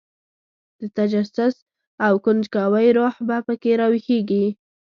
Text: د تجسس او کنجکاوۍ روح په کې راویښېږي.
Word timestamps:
د 0.79 0.81
تجسس 0.97 1.55
او 2.05 2.13
کنجکاوۍ 2.25 2.87
روح 2.97 3.13
په 3.47 3.53
کې 3.61 3.71
راویښېږي. 3.79 4.45